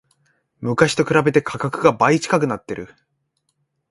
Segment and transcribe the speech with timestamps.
[0.61, 2.89] 昔と比べて価格が倍近くなってる